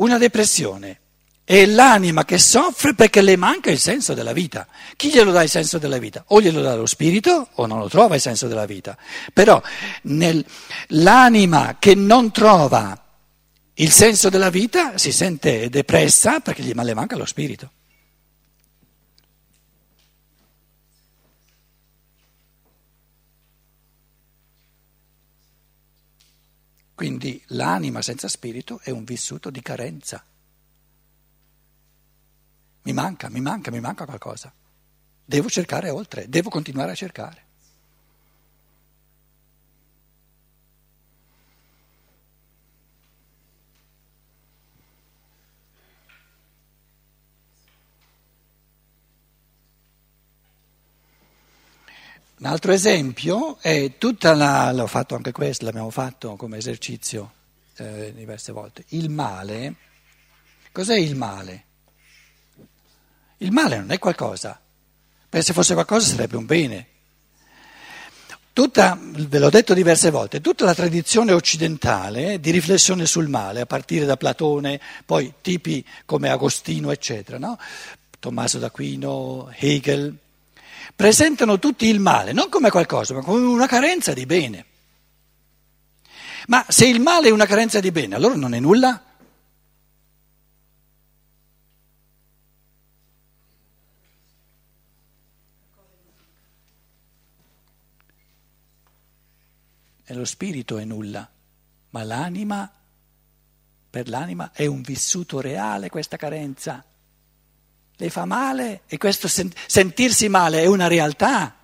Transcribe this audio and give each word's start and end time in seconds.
una 0.00 0.18
depressione 0.18 0.98
è 1.44 1.66
l'anima 1.66 2.24
che 2.24 2.38
soffre 2.38 2.94
perché 2.94 3.22
le 3.22 3.36
manca 3.36 3.70
il 3.70 3.78
senso 3.78 4.14
della 4.14 4.32
vita. 4.32 4.68
Chi 4.94 5.10
glielo 5.10 5.32
dà 5.32 5.42
il 5.42 5.48
senso 5.48 5.78
della 5.78 5.98
vita? 5.98 6.22
O 6.28 6.40
glielo 6.40 6.60
dà 6.60 6.76
lo 6.76 6.86
spirito 6.86 7.48
o 7.54 7.66
non 7.66 7.80
lo 7.80 7.88
trova 7.88 8.14
il 8.14 8.20
senso 8.20 8.46
della 8.46 8.66
vita. 8.66 8.96
Però 9.32 9.60
nel, 10.02 10.44
l'anima 10.88 11.76
che 11.78 11.94
non 11.94 12.30
trova 12.30 12.96
il 13.74 13.90
senso 13.90 14.28
della 14.28 14.50
vita 14.50 14.96
si 14.96 15.10
sente 15.10 15.68
depressa 15.68 16.40
perché 16.40 16.62
gli 16.62 16.72
le 16.72 16.94
manca 16.94 17.16
lo 17.16 17.24
spirito. 17.24 17.70
Quindi 27.00 27.42
l'anima 27.46 28.02
senza 28.02 28.28
spirito 28.28 28.78
è 28.82 28.90
un 28.90 29.04
vissuto 29.04 29.48
di 29.48 29.62
carenza. 29.62 30.22
Mi 32.82 32.92
manca, 32.92 33.30
mi 33.30 33.40
manca, 33.40 33.70
mi 33.70 33.80
manca 33.80 34.04
qualcosa. 34.04 34.52
Devo 35.24 35.48
cercare 35.48 35.88
oltre, 35.88 36.28
devo 36.28 36.50
continuare 36.50 36.90
a 36.90 36.94
cercare. 36.94 37.44
Un 52.40 52.46
altro 52.46 52.72
esempio 52.72 53.58
è 53.60 53.98
tutta 53.98 54.34
la, 54.34 54.72
l'ho 54.72 54.86
fatto 54.86 55.14
anche 55.14 55.30
questo, 55.30 55.66
l'abbiamo 55.66 55.90
fatto 55.90 56.36
come 56.36 56.56
esercizio 56.56 57.32
eh, 57.76 58.14
diverse 58.16 58.50
volte, 58.50 58.84
il 58.88 59.10
male. 59.10 59.74
Cos'è 60.72 60.96
il 60.96 61.16
male? 61.16 61.64
Il 63.38 63.52
male 63.52 63.76
non 63.76 63.90
è 63.90 63.98
qualcosa, 63.98 64.58
perché 65.28 65.44
se 65.44 65.52
fosse 65.52 65.74
qualcosa 65.74 66.06
sarebbe 66.06 66.38
un 66.38 66.46
bene. 66.46 66.86
Tutta, 68.54 68.98
ve 68.98 69.38
l'ho 69.38 69.50
detto 69.50 69.74
diverse 69.74 70.08
volte, 70.08 70.40
tutta 70.40 70.64
la 70.64 70.74
tradizione 70.74 71.32
occidentale 71.32 72.40
di 72.40 72.50
riflessione 72.50 73.04
sul 73.04 73.28
male, 73.28 73.60
a 73.60 73.66
partire 73.66 74.06
da 74.06 74.16
Platone, 74.16 74.80
poi 75.04 75.34
tipi 75.42 75.86
come 76.06 76.30
Agostino, 76.30 76.90
eccetera, 76.90 77.36
no? 77.36 77.58
Tommaso 78.18 78.58
d'Aquino, 78.58 79.52
Hegel, 79.54 80.16
presentano 80.94 81.58
tutti 81.58 81.86
il 81.86 82.00
male, 82.00 82.32
non 82.32 82.48
come 82.48 82.70
qualcosa, 82.70 83.14
ma 83.14 83.22
come 83.22 83.46
una 83.46 83.66
carenza 83.66 84.12
di 84.12 84.26
bene. 84.26 84.64
Ma 86.46 86.64
se 86.68 86.86
il 86.86 87.00
male 87.00 87.28
è 87.28 87.32
una 87.32 87.46
carenza 87.46 87.80
di 87.80 87.90
bene, 87.90 88.14
allora 88.14 88.34
non 88.34 88.54
è 88.54 88.60
nulla? 88.60 89.04
e 100.10 100.14
lo 100.14 100.24
spirito 100.24 100.76
è 100.78 100.84
nulla, 100.84 101.30
ma 101.90 102.02
l'anima, 102.02 102.68
per 103.88 104.08
l'anima 104.08 104.50
è 104.52 104.66
un 104.66 104.82
vissuto 104.82 105.40
reale 105.40 105.88
questa 105.88 106.16
carenza. 106.16 106.84
Le 108.00 108.08
fa 108.08 108.24
male 108.24 108.80
e 108.86 108.96
questo 108.96 109.28
sentirsi 109.28 110.30
male 110.30 110.62
è 110.62 110.66
una 110.66 110.86
realtà. 110.86 111.54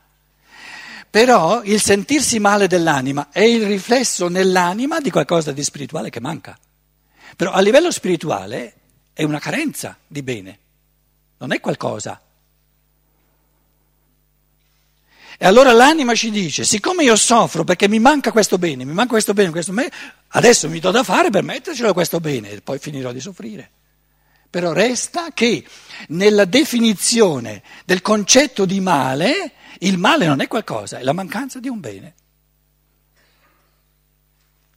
Però 1.08 1.62
il 1.62 1.80
sentirsi 1.80 2.38
male 2.38 2.66
dell'anima 2.66 3.28
è 3.32 3.40
il 3.40 3.64
riflesso 3.64 4.28
nell'anima 4.28 5.00
di 5.00 5.10
qualcosa 5.10 5.52
di 5.52 5.64
spirituale 5.64 6.10
che 6.10 6.20
manca. 6.20 6.58
Però 7.36 7.52
a 7.52 7.60
livello 7.60 7.90
spirituale 7.90 8.74
è 9.14 9.22
una 9.22 9.38
carenza 9.38 9.96
di 10.06 10.22
bene, 10.22 10.58
non 11.38 11.52
è 11.52 11.60
qualcosa. 11.60 12.20
E 15.38 15.46
allora 15.46 15.72
l'anima 15.72 16.14
ci 16.14 16.30
dice, 16.30 16.64
siccome 16.64 17.02
io 17.02 17.16
soffro 17.16 17.64
perché 17.64 17.88
mi 17.88 17.98
manca 17.98 18.30
questo 18.30 18.58
bene, 18.58 18.84
mi 18.84 18.92
manca 18.92 19.12
questo 19.12 19.32
bene, 19.32 19.50
questo 19.50 19.72
bene, 19.72 19.90
adesso 20.28 20.68
mi 20.68 20.80
do 20.80 20.90
da 20.90 21.02
fare 21.02 21.30
per 21.30 21.44
mettercelo 21.44 21.94
questo 21.94 22.20
bene 22.20 22.50
e 22.50 22.60
poi 22.60 22.78
finirò 22.78 23.10
di 23.12 23.20
soffrire. 23.20 23.70
Però 24.56 24.72
resta 24.72 25.32
che 25.34 25.62
nella 26.08 26.46
definizione 26.46 27.62
del 27.84 28.00
concetto 28.00 28.64
di 28.64 28.80
male, 28.80 29.52
il 29.80 29.98
male 29.98 30.24
non 30.24 30.40
è 30.40 30.48
qualcosa, 30.48 30.96
è 30.96 31.02
la 31.02 31.12
mancanza 31.12 31.60
di 31.60 31.68
un 31.68 31.78
bene. 31.78 32.14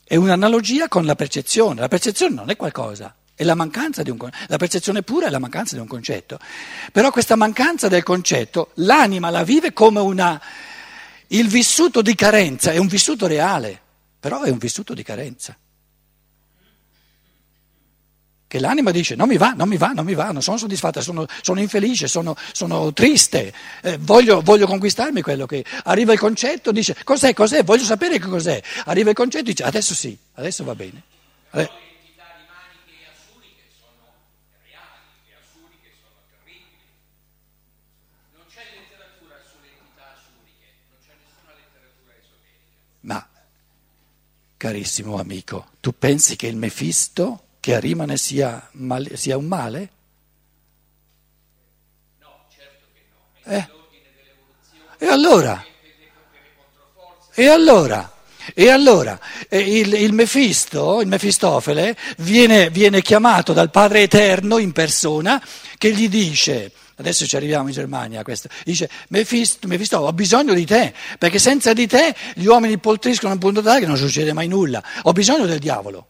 È 0.04 0.18
un'analogia 0.18 0.90
con 0.90 1.06
la 1.06 1.16
percezione, 1.16 1.80
la 1.80 1.88
percezione 1.88 2.36
non 2.36 2.50
è 2.50 2.58
qualcosa, 2.58 3.16
è 3.34 3.46
la 3.46 3.56
mancanza 3.56 4.04
di 4.04 4.10
un 4.10 4.18
concetto, 4.18 4.46
la 4.50 4.58
percezione 4.58 5.02
pura 5.02 5.28
è 5.28 5.30
la 5.30 5.40
mancanza 5.40 5.76
di 5.76 5.82
un 5.82 5.88
concetto. 5.88 6.40
Però 6.92 7.10
questa 7.10 7.38
mancanza 7.38 7.88
del 7.88 8.04
concetto 8.04 8.72
l'anima 8.74 9.30
la 9.30 9.46
vive 9.46 9.72
come 9.72 10.02
una... 10.02 10.42
Il 11.28 11.48
vissuto 11.48 12.02
di 12.02 12.16
carenza 12.16 12.74
è 12.74 12.78
un 12.78 12.88
vissuto 12.88 13.28
reale, 13.28 13.80
però 14.20 14.42
è 14.42 14.50
un 14.50 14.58
vissuto 14.58 14.94
di 14.94 15.04
carenza. 15.04 15.58
Che 18.50 18.60
l'anima 18.60 18.90
dice 18.90 19.14
non 19.14 19.28
mi 19.28 19.38
va, 19.38 19.54
non 19.56 19.70
mi 19.70 19.78
va, 19.78 19.90
non 19.90 20.04
mi 20.04 20.16
va, 20.16 20.32
non 20.32 20.42
sono 20.42 20.58
soddisfatta, 20.58 21.02
sono, 21.02 21.28
sono 21.44 21.60
infelice, 21.60 22.08
sono, 22.08 22.36
sono 22.52 22.92
triste, 22.94 23.54
eh, 23.84 24.00
voglio, 24.00 24.42
voglio, 24.42 24.66
conquistarmi 24.66 25.22
quello 25.22 25.46
che... 25.46 25.64
Arriva 25.84 26.14
il 26.14 26.20
concetto, 26.20 26.72
dice 26.72 26.98
cos'è, 27.04 27.36
cos'è, 27.36 27.64
voglio 27.64 27.84
sapere 27.84 28.18
che 28.18 28.28
cos'è. 28.28 28.60
Arriva 28.86 29.12
il 29.12 29.16
concetto 29.16 29.44
dice 29.44 29.62
adesso 29.62 29.94
sì, 29.94 30.18
adesso 30.34 30.64
va 30.64 30.74
bene. 30.74 31.04
Eh. 31.52 31.70
Carissimo 44.60 45.18
amico, 45.18 45.68
tu 45.80 45.94
pensi 45.98 46.36
che 46.36 46.48
il 46.48 46.58
Mefisto 46.58 47.44
che 47.60 47.76
a 47.76 47.80
Rimane 47.80 48.18
sia, 48.18 48.70
male, 48.74 49.18
sia 49.18 49.38
un 49.38 49.46
male? 49.46 49.90
No, 52.20 52.46
certo 52.56 52.86
che 52.94 53.06
no. 53.10 53.54
Eh? 53.54 55.06
E 55.06 55.08
allora? 55.08 55.64
E 57.34 57.48
allora? 57.48 58.14
E 58.54 58.70
allora 58.70 59.20
il, 59.50 59.94
il, 59.94 60.14
Mefisto, 60.14 61.02
il 61.02 61.08
Mefistofele, 61.08 61.96
viene, 62.18 62.70
viene 62.70 63.02
chiamato 63.02 63.54
dal 63.54 63.70
Padre 63.70 64.02
Eterno 64.02 64.58
in 64.58 64.72
persona 64.72 65.42
che 65.78 65.94
gli 65.94 66.10
dice 66.10 66.72
Adesso 67.00 67.26
ci 67.26 67.38
arriviamo 67.38 67.70
in 67.70 67.74
Germania 67.74 68.24
questo. 68.24 68.50
Dice, 68.66 68.90
Mefisto, 69.08 69.70
Mefisto, 69.70 70.00
ho 70.00 70.12
bisogno 70.12 70.54
di 70.54 70.66
te, 70.66 70.94
perché 71.18 71.40
senza 71.40 71.72
di 71.72 71.88
te 71.88 72.14
gli 72.36 72.46
uomini 72.46 72.78
poltriscono 72.78 73.32
a 73.32 73.36
un 73.36 73.40
punto 73.40 73.62
tale 73.62 73.80
che 73.80 73.86
non 73.86 73.96
succede 73.96 74.34
mai 74.34 74.50
nulla. 74.50 74.84
Ho 75.04 75.14
bisogno 75.14 75.46
del 75.46 75.60
diavolo. 75.60 76.08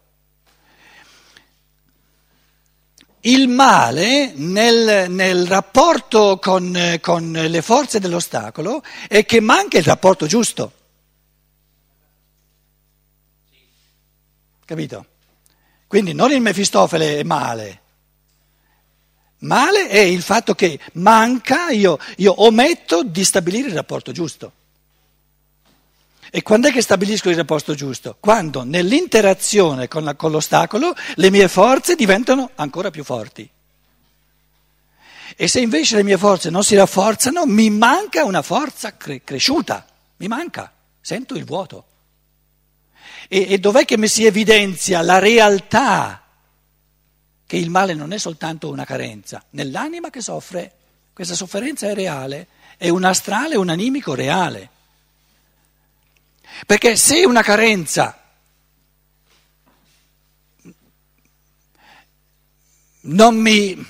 Il 3.21 3.47
male 3.47 4.33
nel, 4.35 5.09
nel 5.09 5.45
rapporto 5.45 6.39
con, 6.39 6.97
con 7.01 7.31
le 7.31 7.61
forze 7.61 7.99
dell'ostacolo 7.99 8.81
è 9.07 9.25
che 9.25 9.39
manca 9.39 9.77
il 9.77 9.83
rapporto 9.83 10.25
giusto. 10.25 10.71
Capito? 14.65 15.05
Quindi 15.87 16.13
non 16.13 16.31
il 16.31 16.41
Mefistofele 16.41 17.19
è 17.19 17.23
male, 17.23 17.81
Male 19.39 19.87
è 19.87 19.99
il 19.99 20.21
fatto 20.21 20.53
che 20.53 20.79
manca, 20.93 21.69
io, 21.69 21.97
io 22.17 22.43
ometto 22.43 23.03
di 23.03 23.23
stabilire 23.23 23.69
il 23.69 23.73
rapporto 23.73 24.11
giusto. 24.11 24.51
E 26.31 26.43
quando 26.43 26.67
è 26.67 26.71
che 26.71 26.81
stabilisco 26.81 27.29
il 27.29 27.35
rapporto 27.35 27.73
giusto? 27.73 28.17
Quando 28.19 28.63
nell'interazione 28.63 29.87
con, 29.87 30.03
la, 30.03 30.15
con, 30.15 30.31
l'ostacolo 30.31 30.93
le 31.15 31.31
mie 31.31 31.47
forze 31.47 31.95
diventano 31.95 32.51
ancora 32.55 32.91
più 32.91 33.03
forti. 33.03 33.49
E 35.35 35.47
se 35.47 35.59
invece 35.59 35.95
le 35.95 36.03
mie 36.03 36.17
forze 36.17 36.49
non 36.49 36.63
si 36.63 36.75
rafforzano, 36.75 37.45
mi 37.45 37.69
manca 37.69 38.25
una 38.25 38.41
forza 38.41 38.97
cre- 38.97 39.23
cresciuta, 39.23 39.85
mi 40.17 40.27
manca, 40.27 40.71
sento 41.01 41.35
il 41.35 41.45
vuoto. 41.45 41.85
E, 43.27 43.47
e 43.49 43.57
dov'è 43.57 43.85
che 43.85 43.97
mi 43.97 44.07
si 44.07 44.25
evidenzia 44.25 45.01
la 45.01 45.19
realtà 45.19 46.23
che 47.45 47.57
il 47.57 47.71
male 47.71 47.95
non 47.95 48.11
è 48.11 48.19
soltanto 48.19 48.69
una 48.69 48.85
carenza, 48.85 49.43
nell'anima 49.51 50.11
che 50.11 50.21
soffre, 50.21 50.73
questa 51.13 51.33
sofferenza 51.33 51.87
è 51.87 51.95
reale, 51.95 52.47
è 52.77 52.89
un 52.89 53.03
astrale, 53.03 53.55
un 53.57 53.69
animico 53.69 54.13
reale. 54.13 54.69
Perché 56.65 56.95
se 56.95 57.25
una 57.25 57.41
carenza 57.41 58.19
non 63.01 63.35
mi, 63.35 63.85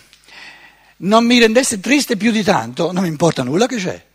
non 0.97 1.25
mi 1.25 1.39
rendesse 1.39 1.79
triste 1.79 2.17
più 2.17 2.31
di 2.31 2.43
tanto, 2.43 2.91
non 2.91 3.03
mi 3.03 3.09
importa 3.09 3.43
nulla 3.43 3.65
che 3.65 3.77
c'è. 3.77 4.07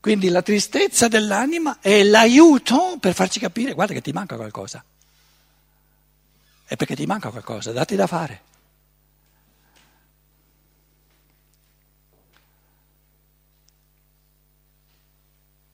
Quindi 0.00 0.30
la 0.30 0.42
tristezza 0.42 1.06
dell'anima 1.06 1.78
è 1.80 2.02
l'aiuto 2.02 2.96
per 2.98 3.14
farci 3.14 3.38
capire, 3.38 3.72
guarda 3.72 3.92
che 3.92 4.00
ti 4.00 4.10
manca 4.10 4.34
qualcosa. 4.34 4.84
È 6.64 6.74
perché 6.74 6.96
ti 6.96 7.06
manca 7.06 7.30
qualcosa, 7.30 7.70
dati 7.70 7.94
da 7.94 8.08
fare. 8.08 8.50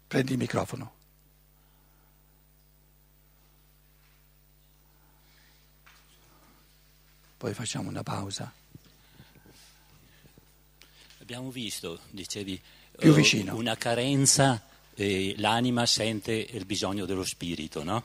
Prendi 0.09 0.33
il 0.33 0.39
microfono. 0.39 0.93
Poi 7.37 7.53
facciamo 7.53 7.91
una 7.91 8.03
pausa. 8.03 8.51
Abbiamo 11.21 11.51
visto, 11.51 12.01
dicevi, 12.11 12.59
Più 12.97 13.11
eh, 13.13 13.15
vicino. 13.15 13.55
una 13.55 13.77
carenza, 13.77 14.67
eh, 14.95 15.35
l'anima 15.37 15.85
sente 15.85 16.33
il 16.33 16.65
bisogno 16.65 17.05
dello 17.05 17.25
spirito, 17.25 17.85
no? 17.85 18.03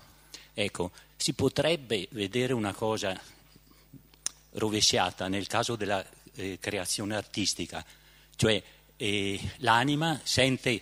Ecco, 0.54 0.92
si 1.16 1.32
potrebbe 1.32 2.10
vedere 2.12 2.52
una 2.52 2.74
cosa 2.74 3.18
rovesciata 4.52 5.30
nel 5.30 5.48
caso 5.48 5.78
della 5.78 6.06
eh, 6.36 6.58
creazione 6.60 7.16
artistica, 7.16 7.84
cioè 8.36 8.62
eh, 8.98 9.40
l'anima 9.60 10.20
sente 10.22 10.82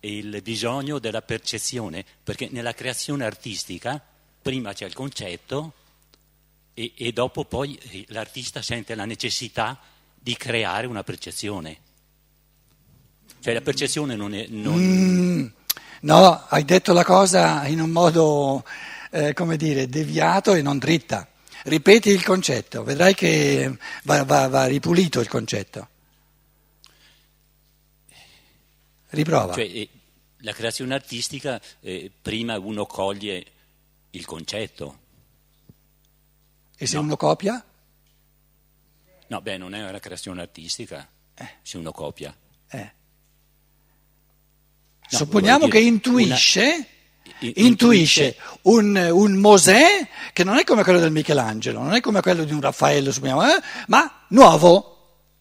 il 0.00 0.40
bisogno 0.42 0.98
della 0.98 1.22
percezione, 1.22 2.04
perché 2.22 2.48
nella 2.50 2.72
creazione 2.74 3.24
artistica 3.24 4.00
prima 4.40 4.72
c'è 4.72 4.86
il 4.86 4.92
concetto 4.94 5.72
e, 6.74 6.92
e 6.96 7.12
dopo 7.12 7.44
poi 7.44 7.78
l'artista 8.08 8.62
sente 8.62 8.94
la 8.94 9.04
necessità 9.04 9.78
di 10.14 10.36
creare 10.36 10.86
una 10.86 11.02
percezione. 11.02 11.78
Cioè 13.40 13.54
la 13.54 13.60
percezione 13.60 14.14
non 14.16 14.34
è... 14.34 14.46
non- 14.48 14.74
Mm, 14.78 15.46
no, 16.02 16.46
hai 16.48 16.64
detto 16.64 16.92
la 16.92 17.04
cosa 17.04 17.66
in 17.66 17.80
un 17.80 17.90
modo, 17.90 18.64
eh, 19.10 19.32
come 19.34 19.56
dire, 19.56 19.88
deviato 19.88 20.54
e 20.54 20.62
non 20.62 20.78
dritta. 20.78 21.28
Ripeti 21.64 22.10
il 22.10 22.22
concetto, 22.24 22.84
vedrai 22.84 23.14
che 23.14 23.76
va, 24.04 24.22
va- 24.24 24.48
va 24.48 24.66
ripulito 24.66 25.20
il 25.20 25.28
concetto. 25.28 25.88
Riprova. 29.10 29.54
Cioè, 29.54 29.64
eh, 29.64 29.88
la 30.38 30.52
creazione 30.52 30.94
artistica, 30.94 31.60
eh, 31.80 32.10
prima 32.20 32.58
uno 32.58 32.86
coglie 32.86 33.46
il 34.10 34.24
concetto. 34.24 34.98
e 36.76 36.86
se 36.86 36.96
no. 36.96 37.02
uno 37.02 37.16
copia? 37.16 37.64
No, 39.28 39.40
beh, 39.40 39.56
non 39.56 39.74
è 39.74 39.88
una 39.88 39.98
creazione 39.98 40.42
artistica 40.42 41.08
se 41.62 41.76
uno 41.76 41.92
copia. 41.92 42.34
Eh. 42.68 42.92
No, 45.10 45.18
Supponiamo 45.18 45.68
che 45.68 45.78
intuisce, 45.78 46.86
I- 47.40 47.52
intuisce 47.56 48.36
un, 48.62 48.96
un 49.12 49.32
Mosè 49.34 50.08
che 50.32 50.44
non 50.44 50.56
è 50.58 50.64
come 50.64 50.82
quello 50.82 50.98
del 50.98 51.12
Michelangelo, 51.12 51.80
non 51.80 51.94
è 51.94 52.00
come 52.00 52.20
quello 52.20 52.44
di 52.44 52.52
un 52.52 52.60
Raffaello, 52.60 53.12
supponiamo, 53.12 53.44
eh, 53.44 53.62
ma 53.88 54.24
nuovo. 54.28 54.92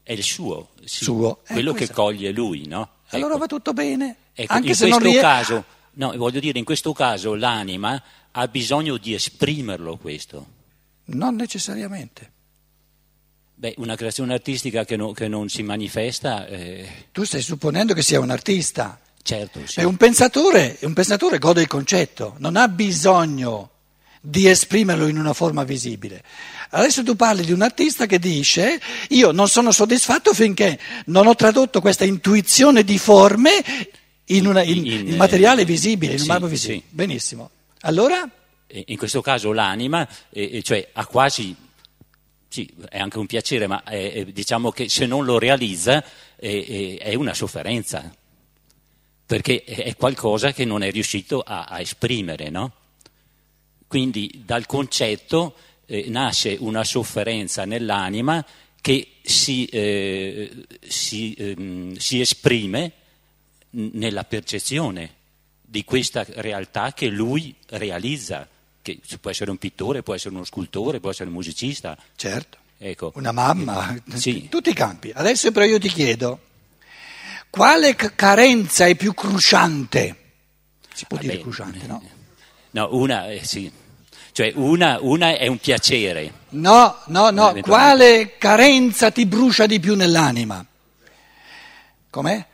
È 0.04 0.12
il 0.12 0.24
suo, 0.24 0.70
sì, 0.84 1.04
Suo, 1.04 1.40
eh, 1.48 1.54
quello 1.54 1.74
che 1.74 1.90
coglie 1.90 2.32
lui, 2.32 2.68
no? 2.68 2.90
Allora 3.10 3.30
Ecco. 3.32 3.40
va 3.40 3.46
tutto 3.48 3.74
bene. 3.74 4.16
Ecco, 4.34 4.54
Anche 4.54 4.70
in 4.70 4.76
se 4.76 4.88
non 4.88 5.00
questo 5.00 5.12
rie- 5.14 5.22
caso, 5.22 5.64
no, 5.94 6.14
voglio 6.18 6.40
dire, 6.40 6.60
in 6.60 6.66
questo 6.66 6.92
caso 6.94 7.34
l'anima 7.36 8.02
ha 8.32 8.48
bisogno 8.48 8.98
di 8.98 9.14
esprimerlo 9.14 9.98
questo. 9.98 10.46
Non 11.06 11.36
necessariamente. 11.36 12.32
Beh, 13.58 13.76
una 13.78 13.96
creazione 13.96 14.34
artistica 14.34 14.84
che, 14.84 14.98
no- 14.98 15.12
che 15.14 15.28
non 15.30 15.48
si 15.48 15.64
manifesta, 15.64 16.46
eh, 16.48 17.08
Tu 17.12 17.24
stai 17.24 17.42
supponendo 17.42 17.94
che 17.94 18.02
sia 18.02 18.20
un 18.20 18.30
artista. 18.30 19.00
certo, 19.22 19.66
sì. 19.66 19.80
È 19.80 19.84
un 19.84 19.96
pensatore, 19.98 20.78
un 20.82 20.94
pensatore 20.94 21.38
gode 21.40 21.62
il 21.62 21.68
concetto, 21.68 22.36
non 22.40 22.58
ha 22.58 22.68
bisogno 22.68 23.70
di 24.28 24.48
esprimerlo 24.48 25.08
in 25.08 25.18
una 25.18 25.34
forma 25.34 25.64
visibile. 25.64 26.24
Adesso 26.72 27.04
tu 27.04 27.16
parli 27.16 27.46
di 27.46 27.52
un 27.52 27.62
artista 27.62 28.06
che 28.08 28.18
dice 28.20 28.82
io 29.10 29.32
non 29.32 29.48
sono 29.48 29.72
soddisfatto 29.72 30.34
finché 30.34 30.80
non 31.06 31.28
ho 31.28 31.36
tradotto 31.36 31.80
questa 31.80 32.06
intuizione 32.06 32.84
di 32.84 32.98
forme 32.98 33.52
in, 34.26 34.48
una- 34.48 34.64
in- 34.64 34.86
In- 34.86 35.08
in 35.10 35.16
materiale 35.16 35.62
eh, 35.62 35.66
visibile, 35.66 36.14
in 36.14 36.18
un 36.20 36.24
sì, 36.26 36.30
marmo 36.32 36.48
visibile. 36.48 36.80
sì. 36.80 36.96
Benissimo. 36.96 37.50
Allora, 37.82 38.28
in 38.68 38.98
questo 38.98 39.22
caso 39.22 39.52
l'anima, 39.52 40.08
eh, 40.32 40.50
eh, 40.58 40.62
cioè, 40.64 40.90
ha 40.94 41.06
quasi, 41.06 41.56
sì, 42.50 42.68
è 42.90 42.98
anche 42.98 43.20
un 43.20 43.28
piacere, 43.28 43.68
ma 43.68 43.84
è- 43.84 44.26
diciamo 44.26 44.72
che 44.72 44.90
se 44.90 45.06
non 45.06 45.24
lo 45.24 45.38
realizza 45.38 46.04
eh, 46.38 46.66
eh, 46.68 46.98
è 47.00 47.14
una 47.14 47.36
sofferenza, 47.36 48.12
perché 49.26 49.64
è 49.64 49.84
è 49.84 49.96
qualcosa 49.96 50.52
che 50.52 50.66
non 50.66 50.82
è 50.84 50.92
riuscito 50.92 51.42
a, 51.42 51.66
a 51.66 51.80
esprimere, 51.80 52.50
no? 52.50 52.72
Quindi 53.96 54.42
dal 54.44 54.66
concetto 54.66 55.56
eh, 55.86 56.08
nasce 56.10 56.58
una 56.60 56.84
sofferenza 56.84 57.64
nell'anima 57.64 58.46
che 58.82 59.20
si, 59.22 59.64
eh, 59.68 60.52
si, 60.86 61.34
ehm, 61.34 61.96
si 61.96 62.20
esprime 62.20 62.92
nella 63.70 64.26
percezione 64.26 65.14
di 65.62 65.86
questa 65.86 66.26
realtà 66.28 66.92
che 66.92 67.08
lui 67.08 67.56
realizza, 67.68 68.46
che 68.82 69.00
può 69.22 69.30
essere 69.30 69.50
un 69.50 69.58
pittore, 69.58 70.04
può 70.04 70.14
essere 70.14 70.36
uno 70.36 70.44
scultore, 70.44 71.00
può 71.00 71.12
essere 71.12 71.30
un 71.30 71.36
musicista. 71.36 71.98
certo, 72.18 72.58
Ecco. 72.78 73.14
una 73.16 73.32
mamma, 73.32 73.98
Sì. 74.14 74.50
tutti 74.50 74.72
i 74.72 74.74
campi. 74.74 75.12
Adesso 75.16 75.54
però 75.54 75.64
io 75.64 75.80
ti 75.80 75.88
chiedo, 75.88 76.42
quale 77.50 77.96
carenza 77.96 78.88
è 78.88 78.96
più 78.96 79.14
cruciante? 79.14 80.16
Si 80.94 81.06
può 81.06 81.18
dire 81.18 81.36
Vabbè, 81.36 81.44
cruciante, 81.44 81.88
no? 81.88 82.04
No, 82.72 82.90
una, 82.92 83.30
eh, 83.32 83.42
sì. 83.46 83.72
Cioè 84.36 84.52
una, 84.56 84.98
una 85.00 85.38
è 85.38 85.48
un 85.48 85.60
piacere, 85.60 86.34
No, 86.50 86.98
no, 87.06 87.30
no, 87.30 87.56
quale 87.62 88.38
carenza 88.38 89.10
ti 89.10 89.26
brucia 89.26 89.66
di 89.66 89.80
più 89.80 89.96
nell'anima? 89.96 90.66
Com'è? 92.10 92.46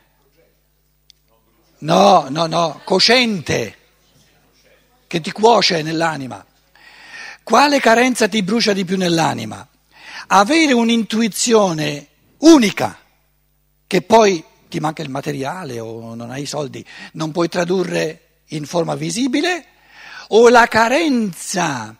No, 1.78 2.26
no, 2.28 2.46
no, 2.46 2.80
cosciente, 2.84 3.76
che 5.08 5.20
ti 5.20 5.32
cuoce 5.32 5.82
nell'anima. 5.82 6.46
Quale 7.42 7.80
carenza 7.80 8.28
ti 8.28 8.44
brucia 8.44 8.72
di 8.72 8.84
più 8.84 8.96
nell'anima? 8.96 9.66
Avere 10.28 10.72
un'intuizione 10.74 12.06
unica, 12.38 12.96
che 13.88 14.02
poi 14.02 14.44
ti 14.68 14.78
manca 14.78 15.02
il 15.02 15.10
materiale 15.10 15.80
o 15.80 16.14
non 16.14 16.30
hai 16.30 16.42
i 16.42 16.46
soldi, 16.46 16.86
non 17.14 17.32
puoi 17.32 17.48
tradurre 17.48 18.42
in 18.50 18.66
forma 18.66 18.94
visibile, 18.94 19.66
o 20.34 20.48
la 20.48 20.66
carenza 20.66 21.96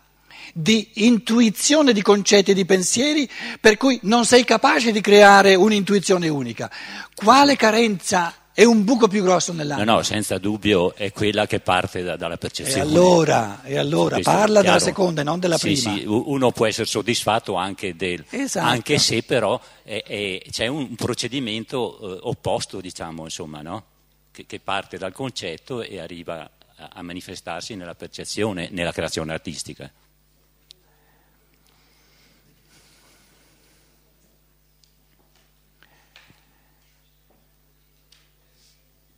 di 0.55 0.87
intuizione 1.05 1.93
di 1.93 2.01
concetti 2.03 2.51
e 2.51 2.53
di 2.53 2.65
pensieri 2.65 3.27
per 3.59 3.75
cui 3.77 3.99
non 4.03 4.25
sei 4.25 4.43
capace 4.43 4.91
di 4.91 5.01
creare 5.01 5.55
un'intuizione 5.55 6.27
unica. 6.29 6.69
Quale 7.15 7.55
carenza 7.55 8.35
è 8.53 8.63
un 8.63 8.83
buco 8.83 9.07
più 9.07 9.23
grosso 9.23 9.51
no, 9.51 9.57
nell'anima? 9.59 9.91
no, 9.93 10.03
senza 10.03 10.37
dubbio 10.37 10.93
è 10.93 11.11
quella 11.11 11.47
che 11.47 11.59
parte 11.59 12.03
da- 12.03 12.15
dalla 12.17 12.35
E 12.35 12.37
percezione. 12.37 12.81
allora, 12.81 13.61
e 13.63 13.77
allora 13.79 14.13
Questo 14.15 14.29
è 14.29 14.33
parla 14.35 14.61
della 14.61 14.77
seconda 14.79 15.21
e 15.21 15.23
non 15.23 15.39
della 15.39 15.57
Sì, 15.57 15.71
prima. 15.73 15.95
sì, 15.97 16.03
uno 16.05 16.51
può 16.51 16.67
essere 16.67 16.85
soddisfatto 16.85 17.55
anche 17.55 17.95
del... 17.95 18.23
Esatto. 18.29 18.67
Anche 18.67 18.99
se 18.99 19.23
però 19.23 19.59
è- 19.83 20.03
è- 20.05 20.41
c'è 20.51 20.67
un 20.67 20.93
procedimento 20.95 22.17
eh, 22.17 22.19
opposto, 22.23 22.79
diciamo, 22.79 23.23
insomma, 23.23 23.61
no? 23.63 23.83
Che, 24.31 24.45
che 24.45 24.59
parte 24.59 24.97
dal 24.99 25.13
concetto 25.13 25.81
e 25.81 25.99
arriva 25.99 26.47
a, 26.91 27.01
manifestarsi 27.01 27.75
nella 27.75 27.95
percezione, 27.95 28.69
nella 28.71 28.91
creazione 28.91 29.33
artistica. 29.33 29.91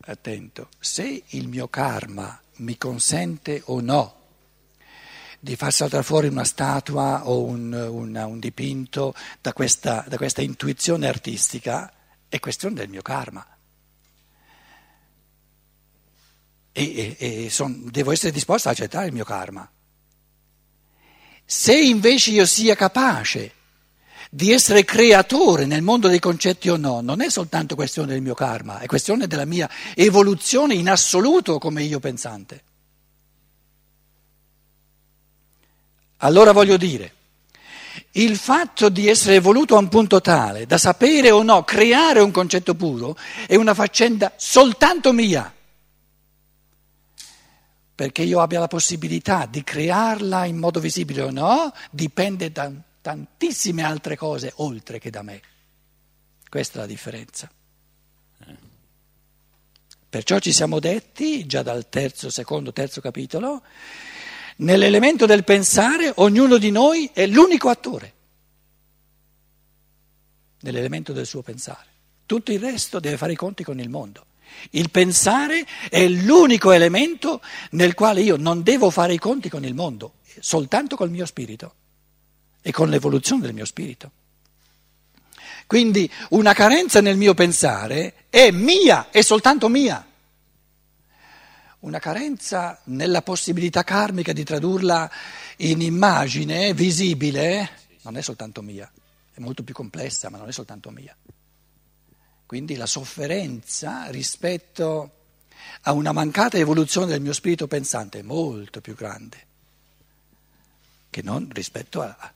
attento, 0.07 0.69
se 0.79 1.23
il 1.29 1.47
mio 1.47 1.67
karma 1.67 2.39
mi 2.57 2.77
consente 2.77 3.61
o 3.65 3.81
no 3.81 4.23
di 5.39 5.55
far 5.55 5.71
saltare 5.71 6.03
fuori 6.03 6.27
una 6.27 6.43
statua 6.43 7.27
o 7.27 7.43
un, 7.43 7.71
una- 7.71 8.25
un 8.25 8.39
dipinto 8.39 9.13
da 9.41 9.53
questa, 9.53 10.03
da 10.07 10.17
questa 10.17 10.41
intuizione 10.41 11.07
artistica, 11.07 11.91
è 12.27 12.39
questione 12.39 12.73
del 12.73 12.89
mio 12.89 13.03
karma. 13.03 13.45
E, 13.45 13.53
e- 16.77 17.15
e 17.17 17.49
son- 17.49 17.89
devo 17.89 18.11
essere 18.11 18.31
disposto 18.31 18.67
ad 18.67 18.75
accettare 18.75 19.07
il 19.07 19.13
mio 19.13 19.23
karma. 19.23 19.67
Se 21.45 21.73
invece 21.73 22.31
io 22.31 22.45
sia 22.45 22.75
capace 22.75 23.53
di 24.29 24.51
essere 24.51 24.83
creatore 24.83 25.65
nel 25.65 25.81
mondo 25.81 26.09
dei 26.09 26.19
concetti 26.19 26.67
o 26.69 26.75
no, 26.75 26.99
non 26.99 27.21
è 27.21 27.29
soltanto 27.29 27.75
questione 27.75 28.11
del 28.11 28.21
mio 28.21 28.33
karma, 28.33 28.79
è 28.79 28.87
questione 28.87 29.27
della 29.27 29.45
mia 29.45 29.69
evoluzione 29.93 30.73
in 30.73 30.89
assoluto 30.89 31.57
come 31.59 31.83
io 31.83 32.01
pensante. 32.01 32.63
Allora 36.17 36.51
voglio 36.51 36.75
dire, 36.75 37.13
il 38.13 38.35
fatto 38.37 38.89
di 38.89 39.07
essere 39.07 39.35
evoluto 39.35 39.75
a 39.75 39.79
un 39.79 39.87
punto 39.87 40.19
tale 40.19 40.65
da 40.65 40.77
sapere 40.77 41.31
o 41.31 41.41
no 41.43 41.63
creare 41.63 42.19
un 42.19 42.31
concetto 42.31 42.75
puro 42.75 43.15
è 43.47 43.55
una 43.55 43.73
faccenda 43.73 44.33
soltanto 44.35 45.13
mia. 45.13 45.54
Perché 47.95 48.23
io 48.23 48.41
abbia 48.41 48.59
la 48.59 48.67
possibilità 48.67 49.45
di 49.45 49.63
crearla 49.63 50.43
in 50.45 50.57
modo 50.57 50.81
visibile 50.81 51.21
o 51.21 51.31
no, 51.31 51.73
dipende 51.89 52.51
da 52.51 52.69
tantissime 53.01 53.83
altre 53.83 54.17
cose 54.17 54.51
oltre 54.57 54.99
che 54.99 55.09
da 55.09 55.21
me. 55.21 55.41
Questa 56.49 56.77
è 56.77 56.81
la 56.81 56.87
differenza. 56.87 57.49
Perciò 60.09 60.39
ci 60.39 60.51
siamo 60.51 60.79
detti, 60.79 61.45
già 61.45 61.61
dal 61.61 61.87
terzo, 61.89 62.29
secondo, 62.29 62.73
terzo 62.73 63.01
capitolo, 63.01 63.61
nell'elemento 64.57 65.25
del 65.25 65.43
pensare 65.43 66.11
ognuno 66.15 66.57
di 66.57 66.71
noi 66.71 67.09
è 67.13 67.25
l'unico 67.27 67.69
attore, 67.69 68.13
nell'elemento 70.61 71.13
del 71.13 71.25
suo 71.25 71.41
pensare. 71.41 71.87
Tutto 72.25 72.51
il 72.51 72.59
resto 72.59 72.99
deve 72.99 73.17
fare 73.17 73.33
i 73.33 73.37
conti 73.37 73.63
con 73.63 73.79
il 73.79 73.89
mondo. 73.89 74.25
Il 74.71 74.89
pensare 74.89 75.65
è 75.89 76.07
l'unico 76.07 76.71
elemento 76.71 77.41
nel 77.71 77.93
quale 77.93 78.21
io 78.21 78.37
non 78.37 78.63
devo 78.63 78.89
fare 78.89 79.13
i 79.13 79.19
conti 79.19 79.49
con 79.49 79.63
il 79.63 79.73
mondo, 79.73 80.15
soltanto 80.39 80.95
col 80.95 81.09
mio 81.09 81.25
spirito 81.25 81.75
e 82.61 82.71
con 82.71 82.89
l'evoluzione 82.89 83.41
del 83.41 83.53
mio 83.53 83.65
spirito. 83.65 84.11
Quindi 85.67 86.09
una 86.29 86.53
carenza 86.53 87.01
nel 87.01 87.17
mio 87.17 87.33
pensare 87.33 88.25
è 88.29 88.51
mia, 88.51 89.09
è 89.09 89.21
soltanto 89.21 89.67
mia. 89.67 90.05
Una 91.79 91.99
carenza 91.99 92.79
nella 92.85 93.21
possibilità 93.21 93.83
karmica 93.83 94.33
di 94.33 94.43
tradurla 94.43 95.09
in 95.57 95.81
immagine 95.81 96.73
visibile 96.73 97.83
non 98.05 98.17
è 98.17 98.21
soltanto 98.21 98.61
mia, 98.61 98.89
è 99.33 99.39
molto 99.39 99.63
più 99.63 99.73
complessa, 99.73 100.29
ma 100.29 100.37
non 100.37 100.47
è 100.47 100.51
soltanto 100.51 100.91
mia. 100.91 101.15
Quindi 102.45 102.75
la 102.75 102.85
sofferenza 102.85 104.07
rispetto 104.09 105.11
a 105.81 105.91
una 105.91 106.11
mancata 106.11 106.57
evoluzione 106.57 107.07
del 107.07 107.21
mio 107.21 107.33
spirito 107.33 107.67
pensante 107.67 108.19
è 108.19 108.23
molto 108.23 108.81
più 108.81 108.95
grande 108.95 109.53
che 111.15 111.21
non 111.21 111.49
rispetto 111.53 112.01
a, 112.01 112.33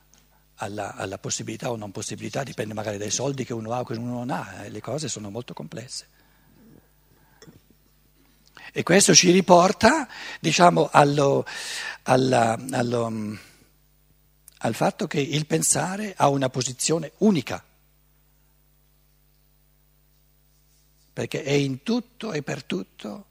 alla, 0.56 0.96
alla, 0.96 1.18
possibilità 1.18 1.70
o 1.70 1.75
non 1.75 1.92
possibilità, 1.92 2.44
dipende 2.44 2.74
magari 2.74 2.98
dai 2.98 3.12
soldi 3.12 3.44
che 3.44 3.51
uno 3.51 3.74
ha 3.74 3.82
o 3.82 3.84
che 3.84 3.92
uno 3.92 4.13
non 4.13 4.30
ha, 4.30 4.63
eh, 4.63 4.70
le 4.70 4.80
cose 4.80 5.10
sono 5.10 5.30
molto 5.30 5.54
complesse. 5.54 6.08
E 8.72 8.84
questo 8.84 9.13
ci 9.13 9.32
riporta, 9.32 10.08
diciamo, 10.39 10.88
allo, 10.94 11.46
alla, 12.04 12.58
allo, 12.72 13.38
al 14.60 14.74
fatto 14.75 15.08
che 15.08 15.20
il 15.20 15.46
pensare 15.46 16.13
ha 16.16 16.30
una 16.30 16.48
posizione 16.48 17.12
unica, 17.18 17.62
perché 21.20 21.44
è 21.44 21.52
in 21.52 21.84
tutto 21.84 22.32
e 22.32 22.42
per 22.44 22.64
tutto 22.64 23.26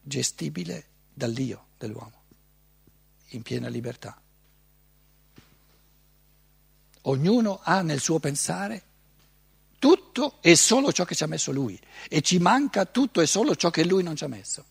gestibile 0.00 0.86
dall'io 1.12 1.66
dell'uomo 1.76 2.22
in 3.32 3.42
piena 3.42 3.68
libertà. 3.68 4.18
Ognuno 7.02 7.60
ha 7.62 7.82
nel 7.82 8.00
suo 8.00 8.20
pensare 8.20 8.82
tutto 9.78 10.38
e 10.40 10.56
solo 10.56 10.94
ciò 10.94 11.04
che 11.04 11.14
ci 11.14 11.24
ha 11.24 11.26
messo 11.26 11.52
lui 11.52 11.78
e 12.08 12.22
ci 12.22 12.38
manca 12.38 12.86
tutto 12.86 13.20
e 13.20 13.26
solo 13.26 13.54
ciò 13.54 13.68
che 13.68 13.84
lui 13.84 14.02
non 14.02 14.16
ci 14.16 14.24
ha 14.24 14.28
messo. 14.28 14.64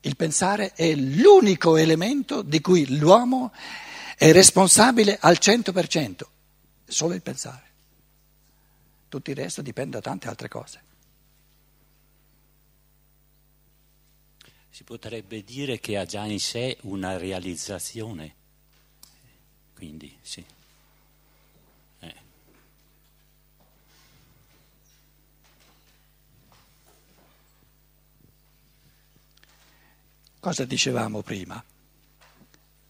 Il 0.00 0.16
pensare 0.16 0.72
è 0.72 0.94
l'unico 0.94 1.76
elemento 1.76 2.40
di 2.40 2.62
cui 2.62 2.96
l'uomo 2.96 3.52
è 4.16 4.32
responsabile 4.32 5.18
al 5.20 5.36
100%, 5.38 6.22
solo 6.90 7.14
il 7.14 7.22
pensare. 7.22 7.68
Tutto 9.08 9.30
il 9.30 9.36
resto 9.36 9.62
dipende 9.62 9.92
da 9.92 10.02
tante 10.02 10.28
altre 10.28 10.48
cose. 10.48 10.88
Si 14.70 14.84
potrebbe 14.84 15.42
dire 15.42 15.80
che 15.80 15.96
ha 15.96 16.04
già 16.04 16.24
in 16.24 16.40
sé 16.40 16.78
una 16.82 17.16
realizzazione, 17.16 18.34
quindi 19.74 20.16
sì. 20.22 20.44
Eh. 21.98 22.14
Cosa 30.38 30.64
dicevamo 30.64 31.22
prima? 31.22 31.62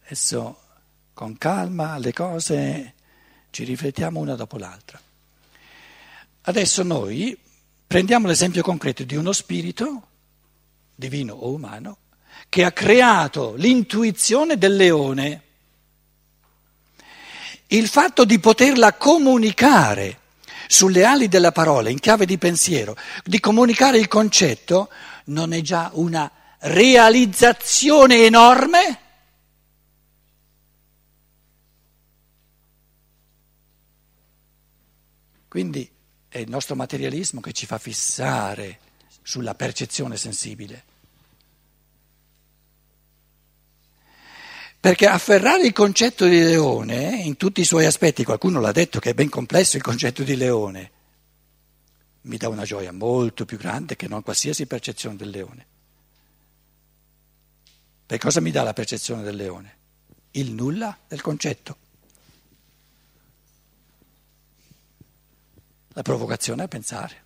Adesso 0.04 0.69
con 1.14 1.37
calma 1.38 1.99
le 1.99 2.12
cose 2.12 2.95
ci 3.50 3.64
riflettiamo 3.64 4.21
una 4.21 4.35
dopo 4.35 4.57
l'altra. 4.57 5.00
Adesso 6.42 6.83
noi 6.83 7.37
prendiamo 7.87 8.26
l'esempio 8.26 8.62
concreto 8.62 9.04
di 9.04 9.16
uno 9.16 9.33
spirito 9.33 10.07
divino 11.00 11.35
o 11.35 11.50
umano, 11.50 11.97
che 12.49 12.64
ha 12.64 12.71
creato 12.71 13.54
l'intuizione 13.57 14.59
del 14.59 14.76
leone. 14.76 15.42
Il 17.69 17.88
fatto 17.88 18.25
di 18.25 18.38
poterla 18.38 18.92
comunicare 18.95 20.19
sulle 20.69 21.04
ali 21.04 21.28
della 21.28 21.52
parola, 21.52 21.88
in 21.88 21.99
chiave 21.99 22.26
di 22.26 22.38
pensiero, 22.38 22.97
di 23.25 23.40
comunicare 23.40 23.99
il 23.99 24.09
concetto, 24.09 24.90
non 25.26 25.52
è 25.52 25.62
già 25.62 25.90
una 25.95 26.30
realizzazione 26.59 28.25
enorme? 28.25 28.99
Quindi 35.50 35.90
è 36.28 36.38
il 36.38 36.49
nostro 36.49 36.76
materialismo 36.76 37.40
che 37.40 37.52
ci 37.52 37.66
fa 37.66 37.78
fissare 37.78 38.78
sulla 39.21 39.57
percezione 39.57 40.16
sensibile. 40.16 40.85
Perché 44.78 45.09
afferrare 45.09 45.66
il 45.66 45.73
concetto 45.73 46.26
di 46.26 46.38
leone 46.38 47.16
in 47.16 47.37
tutti 47.37 47.62
i 47.62 47.64
suoi 47.64 47.85
aspetti, 47.85 48.23
qualcuno 48.23 48.61
l'ha 48.61 48.71
detto 48.71 49.00
che 49.00 49.11
è 49.11 49.14
ben 49.14 49.28
complesso 49.28 49.76
il 49.76 49.83
concetto 49.83 50.23
di 50.23 50.37
leone, 50.37 50.90
mi 52.23 52.37
dà 52.37 52.49
una 52.49 52.62
gioia 52.62 52.92
molto 52.92 53.45
più 53.45 53.59
grande 53.59 53.97
che 53.97 54.07
non 54.07 54.23
qualsiasi 54.23 54.66
percezione 54.66 55.16
del 55.16 55.30
leone. 55.30 55.66
Per 58.07 58.19
cosa 58.19 58.40
mi 58.40 58.52
dà 58.52 58.62
la 58.62 58.73
percezione 58.73 59.25
del 59.25 59.35
leone? 59.35 59.76
Il 60.30 60.52
nulla 60.52 60.97
del 61.09 61.23
concetto. 61.23 61.76
La 65.95 66.03
provocazione 66.03 66.63
a 66.63 66.69
pensare. 66.69 67.25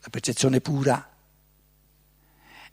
La 0.00 0.10
percezione 0.10 0.60
pura 0.60 1.08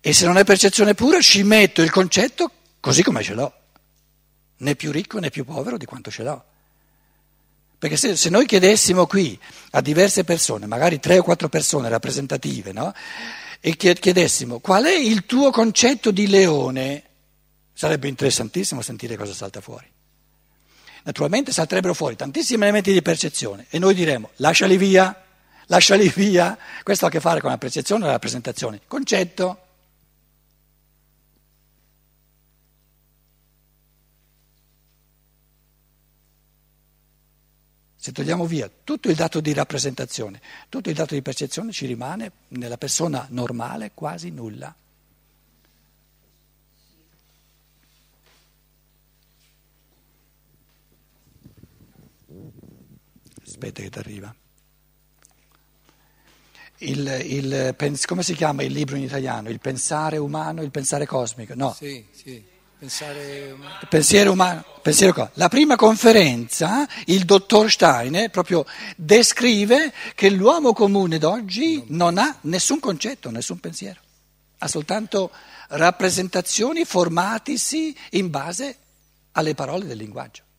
e 0.04 0.14
se 0.14 0.26
non 0.26 0.38
è 0.38 0.44
percezione 0.44 0.96
pura 0.96 1.22
ci 1.22 1.44
metto 1.44 1.84
il 1.84 1.92
concetto 1.92 2.50
così 2.80 3.04
come 3.04 3.22
ce 3.22 3.36
l'ho, 3.36 3.54
né 4.58 4.76
più 4.76 4.92
ricco 4.92 5.20
né 5.20 5.30
più 5.30 5.46
povero 5.46 5.78
di 5.78 5.86
quanto 5.86 6.10
ce 6.10 6.24
l'ho. 6.24 6.44
Perché 7.78 7.98
se, 7.98 8.16
se 8.16 8.30
noi 8.30 8.48
chiedessimo 8.48 9.06
qui 9.06 9.40
a 9.72 9.82
diverse 9.82 10.24
persone, 10.24 10.66
magari 10.66 11.00
tre 11.00 11.20
o 11.20 11.24
quattro 11.24 11.50
persone 11.50 11.88
rappresentative, 11.88 12.72
no? 12.72 12.94
e 13.60 13.76
chiedessimo 13.76 14.60
qual 14.60 14.86
è 14.86 14.96
il 14.96 15.28
tuo 15.28 15.52
concetto 15.52 16.10
di 16.10 16.28
leone, 16.28 17.04
sarebbe 17.72 18.08
interessantissimo 18.08 18.82
sentire 18.82 19.16
cosa 19.16 19.34
salta 19.34 19.62
fuori. 19.62 19.88
Naturalmente 21.04 21.52
salterebbero 21.52 21.94
fuori 21.94 22.16
tantissimi 22.16 22.64
elementi 22.64 22.94
di 22.94 23.02
percezione 23.02 23.66
e 23.70 23.80
noi 23.80 23.94
diremmo 23.94 24.30
lasciali 24.36 24.78
via, 24.78 25.16
lasciali 25.66 26.10
via, 26.10 26.58
questo 26.84 27.06
ha 27.06 27.08
a 27.08 27.12
che 27.12 27.20
fare 27.20 27.42
con 27.42 27.50
la 27.50 27.58
percezione 27.58 28.04
e 28.04 28.06
la 28.06 28.14
rappresentazione. 28.14 28.82
Concetto, 28.88 29.66
Se 38.02 38.12
togliamo 38.14 38.48
via 38.48 38.68
tutto 38.84 39.10
il 39.10 39.16
dato 39.16 39.42
di 39.42 39.54
rappresentazione, 39.54 40.42
tutto 40.70 40.90
il 40.90 40.96
dato 40.96 41.14
di 41.14 41.22
percezione, 41.22 41.72
ci 41.72 41.86
rimane 41.86 42.32
nella 42.48 42.76
persona 42.76 43.28
normale 43.30 43.92
quasi 43.94 44.32
nulla. 44.32 44.74
Aspetta 53.62 53.84
che 53.84 53.90
ti 53.92 54.00
arriva. 54.00 54.36
Il, 56.78 57.22
il, 57.26 57.76
come 58.08 58.24
si 58.24 58.34
chiama 58.34 58.64
il 58.64 58.72
libro 58.72 58.96
in 58.96 59.04
italiano? 59.04 59.50
Il 59.50 59.60
pensare 59.60 60.18
umano, 60.18 60.64
il 60.64 60.72
pensare 60.72 61.06
cosmico? 61.06 61.54
No. 61.56 61.72
Sì, 61.78 62.04
sì. 62.12 62.44
Pensare 62.80 63.52
umano. 63.52 63.78
Pensiero 63.88 64.32
umano, 64.32 64.66
pensiero 64.82 65.30
La 65.36 65.48
prima 65.48 65.76
conferenza, 65.76 66.88
il 67.06 67.26
dottor 67.26 67.70
Steiner 67.70 68.32
proprio 68.32 68.66
descrive 68.96 69.94
che 70.16 70.32
l'uomo 70.32 70.74
comune 70.74 71.20
d'oggi 71.20 71.84
non 71.90 72.18
ha 72.18 72.40
nessun 72.42 72.80
concetto, 72.80 73.30
nessun 73.30 73.60
pensiero, 73.60 74.00
ha 74.58 74.68
soltanto 74.68 75.30
rappresentazioni 75.68 76.84
formatisi 76.84 77.96
in 78.12 78.32
base 78.32 78.78
alle 79.34 79.54
parole 79.54 79.86
del 79.86 79.98
linguaggio. 79.98 80.50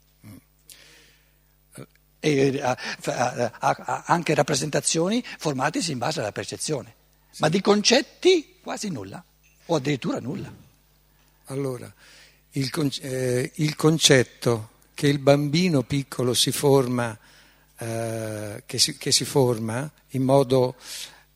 E 2.25 2.61
ha, 2.63 2.79
ha- 3.07 3.53
ha 3.59 4.03
anche 4.07 4.33
rappresentazioni 4.33 5.25
formatesi 5.39 5.91
in 5.91 5.99
base 5.99 6.21
alla 6.21 6.31
percezione, 6.31 6.95
ma 7.39 7.49
di 7.49 7.61
concetti 7.61 8.59
quasi 8.63 8.91
nulla, 8.91 9.23
o 9.67 9.75
addirittura 9.75 10.21
nulla. 10.21 10.53
Allora, 11.47 11.93
il, 12.53 12.71
con- 12.71 12.91
eh, 13.01 13.51
il 13.57 13.75
concetto 13.75 14.71
che 14.95 15.09
il 15.09 15.19
bambino 15.19 15.83
piccolo 15.83 16.33
si 16.33 16.53
forma, 16.53 17.19
eh, 17.79 18.63
che, 18.67 18.79
si, 18.79 18.97
che 18.97 19.11
si 19.11 19.25
forma 19.25 19.91
in 20.11 20.23
modo, 20.23 20.77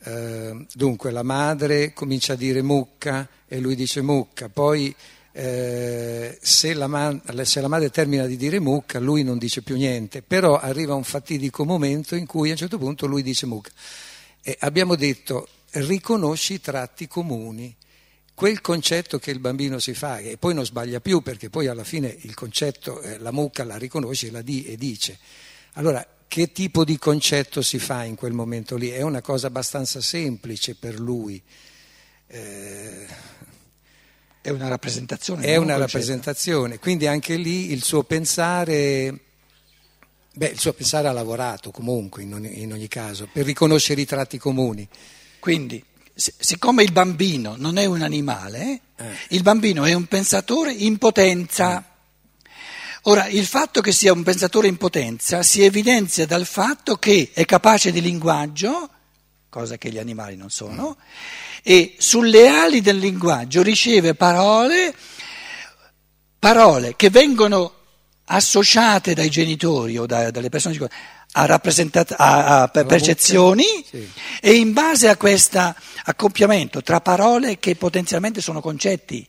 eh, 0.04 0.66
dunque 0.72 1.10
la 1.10 1.24
madre 1.24 1.92
comincia 1.94 2.34
a 2.34 2.36
dire 2.36 2.62
mucca 2.62 3.28
e 3.48 3.58
lui 3.58 3.74
dice 3.74 4.02
mucca, 4.02 4.48
poi 4.48 4.94
eh, 5.38 6.38
se, 6.40 6.72
la 6.72 6.86
ma- 6.86 7.20
se 7.42 7.60
la 7.60 7.68
madre 7.68 7.90
termina 7.90 8.24
di 8.24 8.38
dire 8.38 8.58
mucca 8.58 8.98
lui 8.98 9.22
non 9.22 9.36
dice 9.36 9.60
più 9.60 9.76
niente, 9.76 10.22
però 10.22 10.58
arriva 10.58 10.94
un 10.94 11.04
fatidico 11.04 11.66
momento 11.66 12.14
in 12.14 12.24
cui 12.24 12.48
a 12.48 12.52
un 12.52 12.56
certo 12.56 12.78
punto 12.78 13.06
lui 13.06 13.22
dice 13.22 13.44
mucca. 13.44 13.70
E 14.40 14.56
abbiamo 14.60 14.96
detto 14.96 15.46
riconosci 15.72 16.54
i 16.54 16.60
tratti 16.62 17.06
comuni 17.06 17.76
quel 18.32 18.62
concetto 18.62 19.18
che 19.18 19.30
il 19.30 19.38
bambino 19.38 19.78
si 19.78 19.92
fa 19.92 20.18
e 20.18 20.38
poi 20.38 20.54
non 20.54 20.64
sbaglia 20.64 21.00
più 21.00 21.20
perché 21.20 21.50
poi 21.50 21.66
alla 21.66 21.84
fine 21.84 22.16
il 22.22 22.32
concetto, 22.32 23.02
eh, 23.02 23.18
la 23.18 23.30
mucca 23.30 23.62
la 23.64 23.76
riconosce 23.76 24.30
la 24.30 24.40
di 24.40 24.64
e 24.64 24.76
dice. 24.76 25.18
Allora, 25.74 26.06
che 26.28 26.50
tipo 26.50 26.82
di 26.82 26.96
concetto 26.96 27.60
si 27.60 27.78
fa 27.78 28.04
in 28.04 28.14
quel 28.14 28.32
momento 28.32 28.76
lì? 28.76 28.88
È 28.88 29.02
una 29.02 29.20
cosa 29.20 29.48
abbastanza 29.48 30.00
semplice 30.00 30.76
per 30.76 30.98
lui. 30.98 31.42
Eh, 32.26 33.06
È 34.46 34.50
una 34.50 34.68
rappresentazione. 34.68 35.44
è 35.44 35.56
una 35.56 35.76
rappresentazione, 35.76 36.78
quindi 36.78 37.08
anche 37.08 37.34
lì 37.34 37.72
il 37.72 37.82
suo 37.82 38.04
pensare, 38.04 39.18
beh, 40.32 40.46
il 40.46 40.60
suo 40.60 40.72
pensare 40.72 41.08
ha 41.08 41.12
lavorato 41.12 41.72
comunque 41.72 42.22
in 42.22 42.32
ogni, 42.32 42.62
in 42.62 42.72
ogni 42.72 42.86
caso 42.86 43.28
per 43.32 43.44
riconoscere 43.44 44.02
i 44.02 44.04
tratti 44.06 44.38
comuni. 44.38 44.86
Quindi, 45.40 45.82
si- 46.14 46.32
siccome 46.38 46.84
il 46.84 46.92
bambino 46.92 47.56
non 47.58 47.76
è 47.76 47.86
un 47.86 48.02
animale, 48.02 48.82
il 49.30 49.42
bambino 49.42 49.84
è 49.84 49.94
un 49.94 50.06
pensatore 50.06 50.72
in 50.72 50.96
potenza. 50.98 51.84
Ora, 53.02 53.26
il 53.26 53.46
fatto 53.46 53.80
che 53.80 53.90
sia 53.90 54.12
un 54.12 54.22
pensatore 54.22 54.68
in 54.68 54.76
potenza 54.76 55.42
si 55.42 55.64
evidenzia 55.64 56.24
dal 56.24 56.46
fatto 56.46 56.98
che 56.98 57.30
è 57.34 57.44
capace 57.44 57.90
di 57.90 58.00
linguaggio, 58.00 58.90
cosa 59.48 59.76
che 59.76 59.90
gli 59.90 59.98
animali 59.98 60.36
non 60.36 60.50
sono, 60.50 60.96
e 61.68 61.96
sulle 61.98 62.46
ali 62.46 62.80
del 62.80 62.96
linguaggio 62.98 63.60
riceve 63.60 64.14
parole, 64.14 64.94
parole 66.38 66.94
che 66.94 67.10
vengono 67.10 67.72
associate 68.26 69.14
dai 69.14 69.28
genitori 69.30 69.98
o 69.98 70.06
da- 70.06 70.30
dalle 70.30 70.48
persone 70.48 70.78
a, 71.32 71.42
a- 71.48 72.62
a 72.62 72.68
per- 72.68 72.86
percezioni 72.86 73.64
Sì. 73.88 74.08
e 74.40 74.54
in 74.54 74.72
base 74.72 75.08
a 75.08 75.16
questo 75.16 75.74
accoppiamento 76.04 76.82
tra 76.82 77.00
parole 77.00 77.58
che 77.58 77.74
potenzialmente 77.74 78.40
sono 78.40 78.60
concetti. 78.60 79.26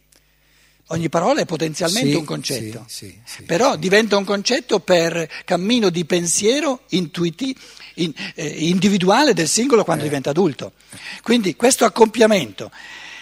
Ogni 0.92 1.10
parola 1.10 1.42
è 1.42 1.46
potenzialmente 1.46 2.12
Sì, 2.12 2.16
un 2.16 2.24
concetto, 2.24 2.86
sì, 2.88 3.20
però 3.46 3.76
diventa 3.76 4.16
un 4.16 4.24
concetto 4.24 4.80
per 4.80 5.28
cammino 5.44 5.90
di 5.90 6.06
pensiero 6.06 6.82
intuiti- 6.90 7.58
in- 7.98 8.14
eh, 8.36 8.46
individuale 8.48 9.34
del 9.34 9.48
singolo 9.48 9.84
quando 9.84 10.04
diventa 10.04 10.32
adulto. 10.32 10.74
Quindi 11.22 11.56
questo 11.56 11.86
accoppiamento 11.86 12.72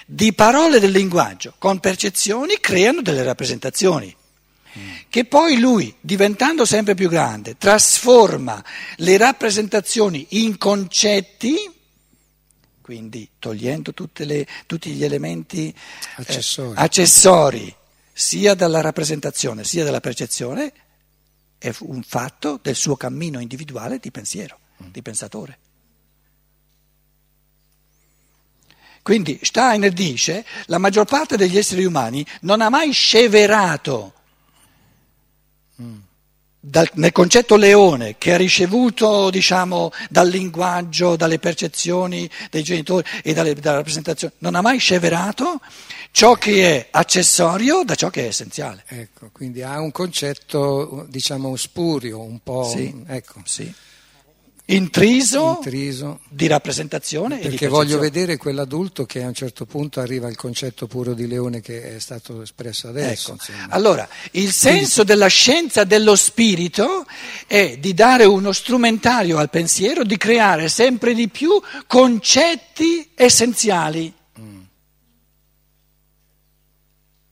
di 0.06 0.34
parole 0.34 0.80
del 0.80 0.92
linguaggio 0.92 1.56
con 1.58 1.80
percezioni 1.80 2.60
creano 2.60 3.02
delle 3.02 3.24
rappresentazioni 3.24 4.16
che 5.08 5.24
poi 5.24 5.58
lui, 5.58 5.96
diventando 6.02 6.66
sempre 6.66 6.96
più 6.96 7.08
grande, 7.08 7.58
trasforma 7.58 8.62
le 8.98 9.16
rappresentazioni 9.16 10.26
in 10.32 10.58
concetti, 10.58 11.56
quindi 12.82 13.30
togliendo 13.40 13.94
le- 14.18 14.46
tutti 14.68 14.92
gli 14.92 15.04
elementi 15.06 15.70
eh, 15.70 15.76
Accessori. 16.18 16.74
accessori, 16.78 17.76
sia 18.12 18.54
dalla 18.54 18.82
rappresentazione 18.82 19.64
sia 19.64 19.86
dalla 19.86 20.02
percezione, 20.02 20.74
è 21.58 21.74
un 21.80 22.04
fatto 22.04 22.60
del 22.62 22.76
suo 22.76 22.98
cammino 22.98 23.40
individuale 23.40 23.98
di 23.98 24.12
pensiero, 24.12 24.60
di 24.78 25.02
pensatore. 25.02 25.58
Quindi 29.02 29.40
Steiner 29.44 29.92
dice 29.92 30.44
la 30.66 30.80
maggior 30.80 31.06
parte 31.06 31.38
degli 31.38 31.58
esseri 31.58 31.86
umani 31.86 32.26
non 32.42 32.60
ha 32.62 32.70
mai 32.70 32.92
sceverato 32.92 34.14
dal- 36.60 36.90
nel 36.94 37.12
concetto 37.12 37.56
leone 37.56 38.18
che 38.18 38.34
ha 38.34 38.38
ricevuto 38.38 39.30
diciamo, 39.30 39.92
dal 40.10 40.28
linguaggio, 40.28 41.16
dalle 41.16 41.38
percezioni 41.38 42.28
dei 42.50 42.64
genitori 42.64 43.08
e 43.24 43.34
dalle, 43.34 43.54
dalla 43.54 43.78
rappresentazione, 43.78 44.34
non 44.40 44.56
ha 44.56 44.62
mai 44.62 44.80
sceverato 44.80 45.62
ciò 46.10 46.34
che 46.34 46.78
è 46.78 46.88
accessorio 46.90 47.84
da 47.84 47.94
ciò 47.94 48.10
che 48.10 48.24
è 48.24 48.28
essenziale. 48.28 48.84
Ecco, 48.88 49.30
quindi 49.32 49.62
ha 49.62 49.80
un 49.80 49.92
concetto, 49.92 51.06
diciamo, 51.10 51.56
spurio, 51.56 52.22
un 52.22 52.40
po' 52.42 52.68
Sì. 52.68 53.04
ecco, 53.06 53.42
Sì. 53.46 53.72
Intriso 54.68 55.58
intriso. 55.58 56.22
di 56.28 56.48
rappresentazione 56.48 57.36
e 57.36 57.42
di 57.42 57.50
Perché 57.50 57.68
voglio 57.68 58.00
vedere 58.00 58.38
quell'adulto 58.38 59.06
che 59.06 59.22
a 59.22 59.28
un 59.28 59.34
certo 59.36 59.68
punto 59.68 60.00
arriva 60.00 60.28
al 60.28 60.36
concetto 60.36 60.88
puro 60.88 61.14
di 61.14 61.28
leone 61.28 61.62
che 61.62 61.96
è 61.96 62.00
stato 62.00 62.42
espresso 62.42 62.88
adesso. 62.88 63.34
Ecco. 63.34 63.44
Allora, 63.70 64.08
il 64.32 64.52
senso 64.52 65.04
della 65.04 65.28
scienza 65.28 65.84
dello 65.84 66.16
spirito 66.16 67.06
è 67.46 67.78
di 67.78 67.94
dare 67.94 68.26
uno 68.26 68.52
strumentario 68.52 69.38
al 69.38 69.52
pensiero, 69.52 70.04
di 70.04 70.18
creare 70.18 70.68
sempre 70.68 71.14
di 71.14 71.30
più 71.30 71.62
concetti 71.86 73.12
essenziali. 73.14 74.12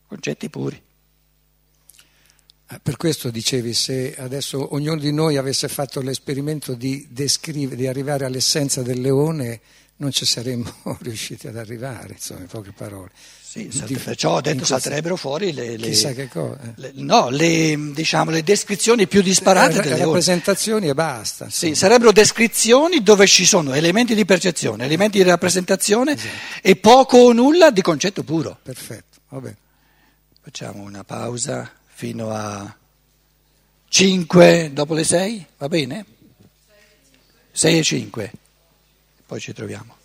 Concetti 0.07 0.49
puri. 0.51 0.79
Eh, 2.73 2.79
Per 2.81 2.97
questo 2.97 3.29
dicevi, 3.29 3.73
se 3.73 4.15
adesso 4.17 4.73
ognuno 4.73 4.99
di 4.99 5.11
noi 5.11 5.37
avesse 5.37 5.67
fatto 5.67 6.01
l'esperimento 6.01 6.73
di, 6.73 7.07
descrivere, 7.09 7.75
di 7.75 7.87
arrivare 7.87 8.25
all'essenza 8.25 8.81
del 8.81 8.99
leone, 9.01 9.59
non 9.97 10.11
ci 10.11 10.25
saremmo 10.25 10.71
riusciti 11.01 11.47
ad 11.47 11.57
arrivare, 11.57 12.13
insomma, 12.13 12.41
in 12.41 12.47
poche 12.47 12.71
parole. 12.75 13.09
Sì, 13.53 13.67
Di- 13.67 13.93
perciò 13.97 14.37
ho 14.37 14.41
detto 14.41 14.65
salterebbero 14.65 15.15
fuori 15.15 15.53
le, 15.53 15.77
le- 15.77 15.89
Chissà 15.89 16.11
che 16.13 16.27
cosa. 16.27 16.57
eh. 16.59 16.73
le- 16.77 16.91
no, 16.95 17.29
le, 17.29 17.91
diciamo, 17.93 18.31
le 18.31 18.41
descrizioni 18.41 19.05
più 19.05 19.21
disparate 19.21 19.73
Eh, 19.77 19.81
del 19.81 19.83
leone. 19.91 20.03
rappresentazioni 20.05 20.87
e 20.87 20.95
basta. 20.95 21.51
Sì, 21.51 21.75
sarebbero 21.75 22.11
descrizioni 22.11 23.03
dove 23.03 23.27
ci 23.27 23.45
sono 23.45 23.73
elementi 23.73 24.15
di 24.15 24.25
percezione, 24.25 24.85
elementi 24.85 25.19
di 25.19 25.23
rappresentazione 25.29 26.13
Esatto. 26.13 26.33
e 26.63 26.75
poco 26.77 27.17
o 27.17 27.31
nulla 27.31 27.69
di 27.69 27.83
concetto 27.83 28.23
puro. 28.23 28.57
Perfetto, 28.63 29.19
va 29.29 29.39
bene. 29.39 29.57
Facciamo 30.41 30.81
una 30.81 31.03
pausa 31.03 31.71
fino 31.93 32.29
a 32.31 32.75
5 33.87 34.71
dopo 34.73 34.93
le 34.93 35.03
6, 35.03 35.45
va 35.57 35.67
bene? 35.67 36.05
6 37.51 37.77
e 37.77 37.83
5, 37.83 38.31
poi 39.27 39.39
ci 39.39 39.53
troviamo. 39.53 39.95